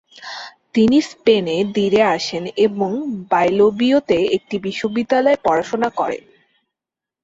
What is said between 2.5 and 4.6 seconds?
এবং বাইলবিওতে একটি